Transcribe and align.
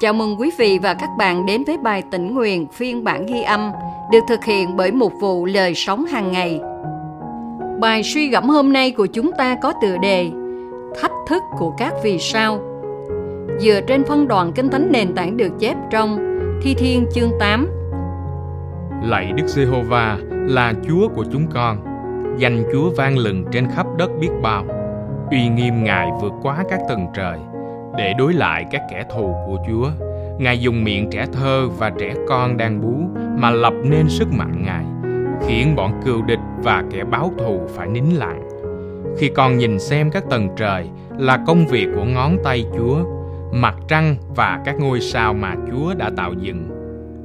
Chào 0.00 0.12
mừng 0.12 0.40
quý 0.40 0.50
vị 0.58 0.78
và 0.82 0.94
các 0.94 1.10
bạn 1.18 1.46
đến 1.46 1.64
với 1.66 1.78
bài 1.78 2.02
tĩnh 2.10 2.34
nguyện 2.34 2.66
phiên 2.72 3.04
bản 3.04 3.26
ghi 3.26 3.42
âm 3.42 3.70
được 4.12 4.20
thực 4.28 4.44
hiện 4.44 4.76
bởi 4.76 4.92
một 4.92 5.12
vụ 5.20 5.46
lời 5.46 5.74
sống 5.74 6.04
hàng 6.04 6.32
ngày. 6.32 6.60
Bài 7.80 8.02
suy 8.02 8.28
gẫm 8.28 8.48
hôm 8.48 8.72
nay 8.72 8.90
của 8.90 9.06
chúng 9.06 9.30
ta 9.38 9.56
có 9.62 9.72
tựa 9.82 9.96
đề 10.02 10.30
Thách 11.00 11.12
thức 11.28 11.42
của 11.58 11.74
các 11.78 11.94
vì 12.04 12.18
sao. 12.18 12.60
Dựa 13.58 13.80
trên 13.86 14.04
phân 14.04 14.28
đoạn 14.28 14.52
kinh 14.52 14.68
thánh 14.68 14.92
nền 14.92 15.14
tảng 15.14 15.36
được 15.36 15.52
chép 15.58 15.76
trong 15.90 16.18
Thi 16.62 16.74
Thiên 16.74 17.06
chương 17.14 17.30
8. 17.40 17.68
Lạy 19.02 19.32
Đức 19.36 19.46
Giê-hô-va 19.46 20.18
là 20.30 20.72
Chúa 20.88 21.08
của 21.08 21.24
chúng 21.32 21.46
con, 21.54 21.78
danh 22.38 22.64
Chúa 22.72 22.90
vang 22.90 23.18
lừng 23.18 23.44
trên 23.52 23.68
khắp 23.74 23.86
đất 23.98 24.10
biết 24.20 24.30
bao. 24.42 24.64
Uy 25.30 25.48
nghiêm 25.48 25.84
Ngài 25.84 26.10
vượt 26.20 26.32
quá 26.42 26.64
các 26.68 26.80
tầng 26.88 27.06
trời 27.14 27.38
để 27.96 28.14
đối 28.18 28.32
lại 28.32 28.64
các 28.70 28.82
kẻ 28.90 29.04
thù 29.10 29.34
của 29.46 29.58
Chúa. 29.68 29.90
Ngài 30.38 30.60
dùng 30.60 30.84
miệng 30.84 31.10
trẻ 31.10 31.26
thơ 31.32 31.68
và 31.78 31.90
trẻ 31.90 32.14
con 32.28 32.56
đang 32.56 32.80
bú 32.80 33.20
mà 33.38 33.50
lập 33.50 33.72
nên 33.84 34.08
sức 34.08 34.28
mạnh 34.32 34.62
Ngài, 34.64 34.84
khiến 35.46 35.76
bọn 35.76 36.00
cừu 36.04 36.22
địch 36.22 36.38
và 36.62 36.84
kẻ 36.90 37.04
báo 37.04 37.32
thù 37.38 37.60
phải 37.74 37.88
nín 37.88 38.04
lặng. 38.04 38.48
Khi 39.18 39.28
con 39.28 39.58
nhìn 39.58 39.78
xem 39.78 40.10
các 40.10 40.24
tầng 40.30 40.48
trời 40.56 40.88
là 41.18 41.38
công 41.46 41.66
việc 41.66 41.86
của 41.94 42.04
ngón 42.04 42.36
tay 42.44 42.64
Chúa, 42.76 42.98
mặt 43.52 43.74
trăng 43.88 44.16
và 44.36 44.60
các 44.64 44.80
ngôi 44.80 45.00
sao 45.00 45.34
mà 45.34 45.54
Chúa 45.70 45.94
đã 45.94 46.10
tạo 46.16 46.32
dựng. 46.32 46.70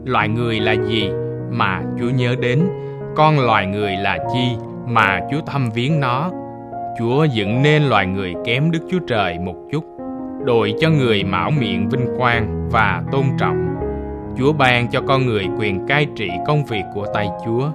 Loài 0.06 0.30
người 0.30 0.60
là 0.60 0.76
gì 0.88 1.10
mà 1.52 1.82
Chúa 2.00 2.10
nhớ 2.10 2.36
đến? 2.42 2.60
Con 3.16 3.40
loài 3.40 3.68
người 3.68 3.92
là 3.92 4.18
chi 4.34 4.58
mà 4.88 5.20
Chúa 5.32 5.42
thăm 5.46 5.70
viếng 5.72 6.00
nó? 6.00 6.32
Chúa 7.00 7.24
dựng 7.24 7.62
nên 7.62 7.84
loài 7.84 8.08
người 8.08 8.34
kém 8.46 8.72
Đức 8.72 8.80
Chúa 8.92 9.00
Trời 9.08 9.40
một 9.40 9.56
chút 9.72 9.95
đội 10.46 10.74
cho 10.80 10.90
người 10.90 11.24
mão 11.24 11.52
miệng 11.52 11.90
vinh 11.90 12.08
quang 12.18 12.70
và 12.72 13.04
tôn 13.12 13.24
trọng. 13.40 13.76
Chúa 14.38 14.54
ban 14.54 14.88
cho 14.88 15.02
con 15.08 15.26
người 15.26 15.48
quyền 15.60 15.88
cai 15.88 16.08
trị 16.16 16.30
công 16.48 16.66
việc 16.66 16.84
của 16.94 17.06
tay 17.14 17.30
Chúa, 17.46 17.70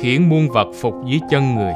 khiến 0.00 0.28
muôn 0.28 0.48
vật 0.48 0.68
phục 0.80 0.94
dưới 1.04 1.20
chân 1.30 1.54
người. 1.54 1.72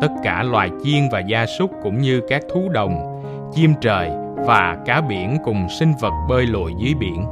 Tất 0.00 0.08
cả 0.22 0.42
loài 0.42 0.70
chiên 0.84 1.02
và 1.12 1.20
gia 1.20 1.46
súc 1.46 1.70
cũng 1.82 1.98
như 1.98 2.20
các 2.28 2.42
thú 2.52 2.68
đồng, 2.68 3.22
chim 3.54 3.74
trời 3.80 4.10
và 4.46 4.76
cá 4.84 5.00
biển 5.00 5.36
cùng 5.44 5.68
sinh 5.78 5.92
vật 6.00 6.12
bơi 6.28 6.46
lội 6.46 6.74
dưới 6.78 6.94
biển. 6.94 7.26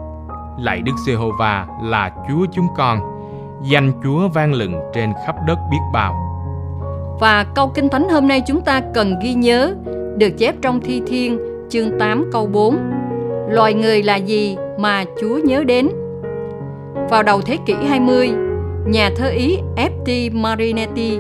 Lạy 0.59 0.83
Đức 0.83 0.93
Giê-hô-va 1.07 1.67
là 1.83 2.11
Chúa 2.29 2.47
chúng 2.53 2.67
con, 2.77 3.01
danh 3.63 3.93
Chúa 4.03 4.29
vang 4.29 4.53
lừng 4.53 4.75
trên 4.95 5.13
khắp 5.27 5.37
đất 5.47 5.59
biết 5.71 5.81
bao. 5.93 6.15
Và 7.21 7.45
câu 7.55 7.69
kinh 7.75 7.89
thánh 7.89 8.09
hôm 8.09 8.29
nay 8.29 8.43
chúng 8.47 8.61
ta 8.61 8.81
cần 8.95 9.19
ghi 9.23 9.35
nhớ 9.35 9.75
được 10.19 10.31
chép 10.39 10.55
trong 10.63 10.81
Thi 10.81 11.03
Thiên 11.07 11.54
chương 11.75 11.99
8 11.99 12.31
câu 12.33 12.47
4 12.47 12.77
Loài 13.49 13.75
người 13.75 14.03
là 14.03 14.17
gì 14.17 14.57
mà 14.79 15.05
Chúa 15.21 15.39
nhớ 15.45 15.65
đến? 15.65 15.89
Vào 17.11 17.23
đầu 17.23 17.41
thế 17.41 17.59
kỷ 17.67 17.75
20, 17.75 18.31
nhà 18.87 19.11
thơ 19.17 19.29
Ý 19.29 19.59
F.T. 19.77 20.35
Marinetti 20.35 21.19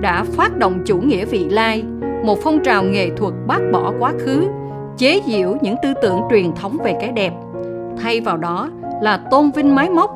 đã 0.00 0.24
phát 0.24 0.56
động 0.56 0.82
chủ 0.86 0.98
nghĩa 0.98 1.24
vị 1.24 1.44
lai, 1.50 1.82
một 2.24 2.38
phong 2.42 2.62
trào 2.64 2.82
nghệ 2.82 3.10
thuật 3.16 3.34
bác 3.46 3.58
bỏ 3.72 3.92
quá 3.98 4.12
khứ, 4.18 4.46
chế 4.98 5.20
giễu 5.26 5.56
những 5.62 5.76
tư 5.82 5.94
tưởng 6.02 6.20
truyền 6.30 6.52
thống 6.52 6.76
về 6.84 6.94
cái 7.00 7.12
đẹp. 7.12 7.32
Thay 8.02 8.20
vào 8.20 8.36
đó 8.36 8.70
là 9.02 9.20
tôn 9.30 9.50
vinh 9.50 9.74
máy 9.74 9.90
móc. 9.90 10.10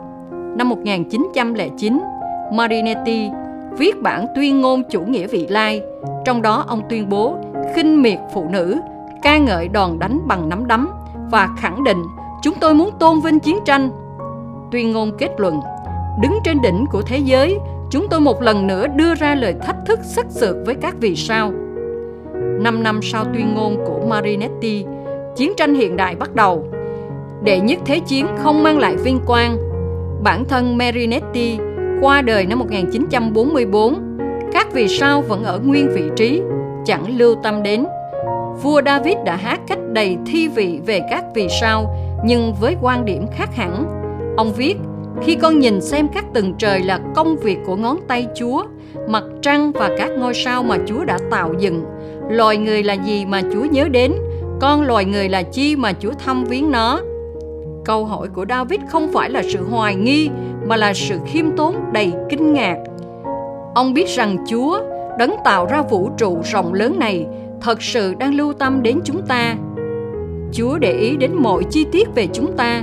Năm 0.57 0.69
1909, 0.69 2.01
Marinetti 2.53 3.29
viết 3.79 4.03
bản 4.03 4.27
tuyên 4.35 4.61
ngôn 4.61 4.83
chủ 4.91 5.01
nghĩa 5.01 5.27
vị 5.27 5.47
lai, 5.47 5.83
trong 6.25 6.43
đó 6.43 6.65
ông 6.69 6.83
tuyên 6.91 7.09
bố 7.09 7.37
khinh 7.75 8.03
miệt 8.03 8.19
phụ 8.35 8.49
nữ 8.51 8.81
ca 9.23 9.39
ngợi 9.39 9.69
đòn 9.69 9.99
đánh 9.99 10.21
bằng 10.27 10.49
nắm 10.49 10.67
đấm 10.67 10.89
và 11.31 11.49
khẳng 11.59 11.85
định 11.85 12.03
chúng 12.43 12.55
tôi 12.61 12.75
muốn 12.75 12.91
tôn 12.99 13.21
vinh 13.21 13.41
chiến 13.41 13.59
tranh. 13.65 13.91
Tuyên 14.71 14.93
ngôn 14.93 15.13
kết 15.19 15.31
luận, 15.39 15.61
đứng 16.23 16.39
trên 16.45 16.63
đỉnh 16.63 16.85
của 16.93 17.03
thế 17.03 17.19
giới, 17.19 17.59
chúng 17.91 18.07
tôi 18.11 18.21
một 18.21 18.43
lần 18.43 18.67
nữa 18.67 18.87
đưa 18.87 19.15
ra 19.15 19.35
lời 19.35 19.55
thách 19.63 19.77
thức 19.87 20.01
sắc 20.03 20.27
sược 20.31 20.57
với 20.67 20.75
các 20.75 20.95
vì 21.01 21.17
sao. 21.17 21.53
Năm 22.61 22.83
năm 22.83 23.03
sau 23.03 23.25
tuyên 23.25 23.55
ngôn 23.55 23.77
của 23.87 24.07
Marinetti, 24.09 24.85
chiến 25.37 25.53
tranh 25.57 25.75
hiện 25.75 25.97
đại 25.97 26.15
bắt 26.15 26.35
đầu. 26.35 26.65
Đệ 27.43 27.61
nhất 27.61 27.79
thế 27.85 27.99
chiến 27.99 28.27
không 28.39 28.63
mang 28.63 28.79
lại 28.79 28.97
vinh 28.97 29.21
quang. 29.27 29.57
Bản 30.23 30.45
thân 30.45 30.79
Marinetti 30.79 31.59
qua 32.01 32.23
đời 32.23 32.47
năm 32.47 32.59
1944, 32.59 33.95
các 34.53 34.73
vì 34.73 34.89
sao 34.89 35.21
vẫn 35.21 35.45
ở 35.45 35.59
nguyên 35.59 35.89
vị 35.95 36.03
trí, 36.17 36.43
chẳng 36.85 37.19
lưu 37.19 37.35
tâm 37.43 37.63
đến 37.63 37.85
vua 38.63 38.83
David 38.87 39.17
đã 39.25 39.37
hát 39.37 39.61
cách 39.67 39.79
đầy 39.93 40.17
thi 40.27 40.49
vị 40.49 40.81
về 40.87 41.01
các 41.11 41.25
vì 41.35 41.49
sao, 41.61 41.95
nhưng 42.25 42.55
với 42.61 42.77
quan 42.83 43.05
điểm 43.05 43.27
khác 43.37 43.55
hẳn. 43.55 43.85
Ông 44.37 44.53
viết, 44.53 44.77
khi 45.23 45.35
con 45.35 45.59
nhìn 45.59 45.81
xem 45.81 46.09
các 46.15 46.25
tầng 46.35 46.55
trời 46.59 46.81
là 46.81 47.01
công 47.15 47.37
việc 47.37 47.59
của 47.67 47.77
ngón 47.77 47.99
tay 48.09 48.27
Chúa, 48.35 48.65
mặt 49.09 49.25
trăng 49.43 49.73
và 49.73 49.91
các 49.99 50.11
ngôi 50.19 50.35
sao 50.35 50.63
mà 50.63 50.79
Chúa 50.87 51.05
đã 51.05 51.19
tạo 51.31 51.55
dựng, 51.59 51.85
loài 52.29 52.57
người 52.57 52.83
là 52.83 52.95
gì 52.95 53.27
mà 53.27 53.43
Chúa 53.53 53.65
nhớ 53.65 53.89
đến, 53.89 54.13
con 54.61 54.83
loài 54.83 55.05
người 55.05 55.29
là 55.29 55.43
chi 55.43 55.77
mà 55.77 55.93
Chúa 55.93 56.13
thăm 56.25 56.45
viếng 56.45 56.71
nó. 56.71 57.01
Câu 57.85 58.05
hỏi 58.05 58.29
của 58.35 58.45
David 58.49 58.81
không 58.89 59.09
phải 59.13 59.31
là 59.31 59.43
sự 59.43 59.59
hoài 59.71 59.95
nghi 59.95 60.31
mà 60.67 60.77
là 60.77 60.93
sự 60.95 61.19
khiêm 61.27 61.57
tốn 61.57 61.75
đầy 61.93 62.13
kinh 62.29 62.53
ngạc. 62.53 62.77
Ông 63.75 63.95
biết 63.95 64.09
rằng 64.09 64.37
Chúa, 64.49 64.81
đấng 65.19 65.35
tạo 65.45 65.67
ra 65.67 65.83
vũ 65.83 66.11
trụ 66.17 66.39
rộng 66.45 66.75
lớn 66.75 66.99
này, 66.99 67.27
thật 67.61 67.83
sự 67.83 68.15
đang 68.15 68.35
lưu 68.35 68.53
tâm 68.53 68.83
đến 68.83 69.01
chúng 69.05 69.23
ta. 69.29 69.57
Chúa 70.53 70.79
để 70.79 70.93
ý 70.93 71.17
đến 71.17 71.31
mọi 71.35 71.63
chi 71.71 71.87
tiết 71.93 72.09
về 72.15 72.27
chúng 72.33 72.57
ta. 72.57 72.83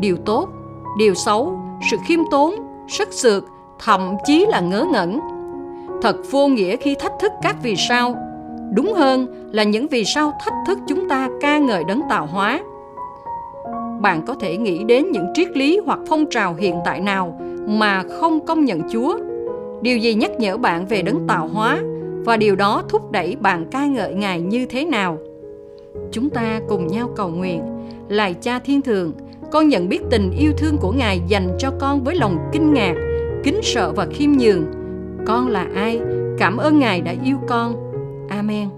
Điều 0.00 0.16
tốt, 0.16 0.48
điều 0.98 1.14
xấu, 1.14 1.58
sự 1.90 1.96
khiêm 2.06 2.20
tốn, 2.30 2.54
sức 2.88 3.08
sượt 3.12 3.44
thậm 3.78 4.16
chí 4.24 4.46
là 4.48 4.60
ngớ 4.60 4.86
ngẩn. 4.92 5.20
Thật 6.02 6.16
vô 6.30 6.46
nghĩa 6.46 6.76
khi 6.76 6.94
thách 6.94 7.12
thức 7.20 7.32
các 7.42 7.56
vì 7.62 7.74
sao. 7.76 8.16
Đúng 8.74 8.92
hơn 8.92 9.26
là 9.52 9.62
những 9.62 9.86
vì 9.88 10.04
sao 10.04 10.32
thách 10.44 10.54
thức 10.66 10.78
chúng 10.88 11.08
ta 11.08 11.28
ca 11.40 11.58
ngợi 11.58 11.84
đấng 11.84 12.00
tạo 12.08 12.26
hóa. 12.26 12.60
Bạn 14.00 14.22
có 14.26 14.34
thể 14.34 14.56
nghĩ 14.56 14.84
đến 14.84 15.12
những 15.12 15.26
triết 15.34 15.48
lý 15.56 15.80
hoặc 15.86 15.98
phong 16.08 16.24
trào 16.30 16.54
hiện 16.54 16.76
tại 16.84 17.00
nào 17.00 17.40
mà 17.66 18.02
không 18.20 18.46
công 18.46 18.64
nhận 18.64 18.80
chúa. 18.90 19.18
Điều 19.82 19.98
gì 19.98 20.14
nhắc 20.14 20.30
nhở 20.38 20.56
bạn 20.56 20.86
về 20.86 21.02
đấng 21.02 21.26
tạo 21.26 21.48
hóa? 21.52 21.78
Và 22.24 22.36
điều 22.36 22.56
đó 22.56 22.82
thúc 22.88 23.10
đẩy 23.12 23.36
bạn 23.36 23.66
ca 23.70 23.86
ngợi 23.86 24.14
Ngài 24.14 24.40
như 24.40 24.66
thế 24.66 24.84
nào. 24.84 25.18
Chúng 26.12 26.30
ta 26.30 26.60
cùng 26.68 26.86
nhau 26.86 27.10
cầu 27.16 27.28
nguyện, 27.28 27.62
lạy 28.08 28.34
Cha 28.34 28.58
Thiên 28.58 28.82
Thượng, 28.82 29.12
con 29.52 29.68
nhận 29.68 29.88
biết 29.88 30.00
tình 30.10 30.30
yêu 30.38 30.52
thương 30.58 30.76
của 30.80 30.92
Ngài 30.92 31.20
dành 31.28 31.56
cho 31.58 31.72
con 31.80 32.04
với 32.04 32.14
lòng 32.14 32.38
kinh 32.52 32.74
ngạc, 32.74 32.94
kính 33.44 33.60
sợ 33.62 33.92
và 33.96 34.06
khiêm 34.06 34.32
nhường. 34.32 34.64
Con 35.26 35.48
là 35.48 35.68
ai? 35.74 36.00
Cảm 36.38 36.56
ơn 36.56 36.78
Ngài 36.78 37.00
đã 37.00 37.14
yêu 37.24 37.36
con. 37.48 37.74
Amen. 38.28 38.68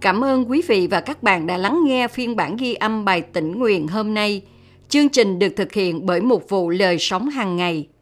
Cảm 0.00 0.24
ơn 0.24 0.50
quý 0.50 0.62
vị 0.68 0.88
và 0.90 1.00
các 1.00 1.22
bạn 1.22 1.46
đã 1.46 1.56
lắng 1.56 1.80
nghe 1.84 2.08
phiên 2.08 2.36
bản 2.36 2.56
ghi 2.56 2.74
âm 2.74 3.04
bài 3.04 3.22
tĩnh 3.22 3.58
nguyện 3.58 3.88
hôm 3.88 4.14
nay. 4.14 4.42
Chương 4.88 5.08
trình 5.08 5.38
được 5.38 5.56
thực 5.56 5.72
hiện 5.72 6.06
bởi 6.06 6.20
một 6.20 6.48
vụ 6.48 6.70
lời 6.70 6.96
sống 6.98 7.28
hàng 7.28 7.56
ngày– 7.56 7.88